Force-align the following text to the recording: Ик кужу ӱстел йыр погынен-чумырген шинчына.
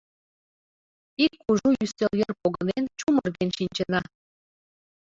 Ик 1.23 1.33
кужу 1.43 1.69
ӱстел 1.83 2.11
йыр 2.19 2.31
погынен-чумырген 2.41 3.49
шинчына. 3.57 4.01